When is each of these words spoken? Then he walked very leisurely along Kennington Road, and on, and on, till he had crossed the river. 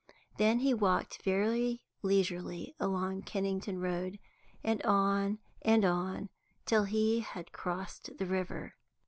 Then 0.39 0.61
he 0.61 0.73
walked 0.73 1.21
very 1.21 1.83
leisurely 2.01 2.73
along 2.79 3.21
Kennington 3.21 3.77
Road, 3.79 4.17
and 4.63 4.81
on, 4.81 5.37
and 5.61 5.85
on, 5.85 6.29
till 6.65 6.85
he 6.85 7.19
had 7.19 7.51
crossed 7.51 8.17
the 8.17 8.25
river. 8.25 8.73